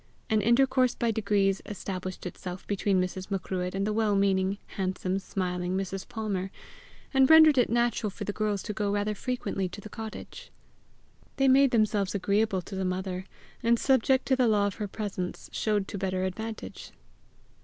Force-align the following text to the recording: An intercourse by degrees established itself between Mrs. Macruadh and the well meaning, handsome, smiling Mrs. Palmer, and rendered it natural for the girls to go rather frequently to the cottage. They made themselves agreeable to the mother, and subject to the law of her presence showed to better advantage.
An 0.31 0.41
intercourse 0.41 0.95
by 0.95 1.11
degrees 1.11 1.61
established 1.67 2.25
itself 2.25 2.65
between 2.65 2.99
Mrs. 2.99 3.29
Macruadh 3.29 3.75
and 3.75 3.85
the 3.85 3.93
well 3.93 4.15
meaning, 4.15 4.57
handsome, 4.65 5.19
smiling 5.19 5.77
Mrs. 5.77 6.07
Palmer, 6.07 6.49
and 7.13 7.29
rendered 7.29 7.59
it 7.59 7.69
natural 7.69 8.09
for 8.09 8.23
the 8.23 8.33
girls 8.33 8.63
to 8.63 8.73
go 8.73 8.91
rather 8.91 9.13
frequently 9.13 9.69
to 9.69 9.79
the 9.79 9.89
cottage. 9.89 10.49
They 11.35 11.47
made 11.47 11.69
themselves 11.69 12.15
agreeable 12.15 12.63
to 12.63 12.75
the 12.75 12.83
mother, 12.83 13.25
and 13.61 13.77
subject 13.77 14.25
to 14.29 14.35
the 14.35 14.47
law 14.47 14.65
of 14.65 14.75
her 14.81 14.87
presence 14.87 15.51
showed 15.53 15.87
to 15.89 15.99
better 15.99 16.23
advantage. 16.25 16.93